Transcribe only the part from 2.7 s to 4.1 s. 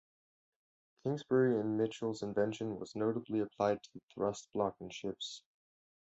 was notably applied to the